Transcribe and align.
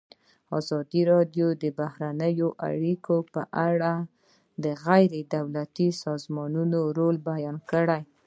ازادي 0.59 1.01
راډیو 1.11 1.47
د 1.63 1.65
بهرنۍ 1.79 2.35
اړیکې 2.67 3.17
په 3.33 3.41
اړه 3.69 3.93
د 4.63 4.65
غیر 4.83 5.11
دولتي 5.35 5.87
سازمانونو 6.03 6.79
رول 6.97 7.15
بیان 7.29 7.57
کړی. 7.71 8.01